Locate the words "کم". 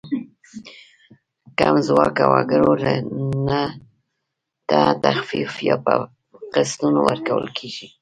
1.57-1.75